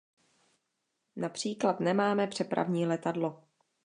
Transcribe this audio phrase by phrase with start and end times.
[1.15, 3.43] Například nemáme přepravní letadlo.